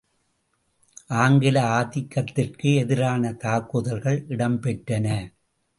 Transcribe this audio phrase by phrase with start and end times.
[1.15, 5.07] ஆங்கில ஆதிக்கத்திற்கு எதிரான தாக்குதல்கள் இடம்பெற்றன.